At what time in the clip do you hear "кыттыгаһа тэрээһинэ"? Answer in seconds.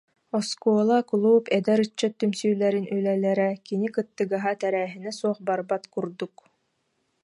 3.95-5.11